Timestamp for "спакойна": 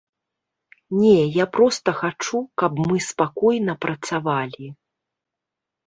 3.11-3.73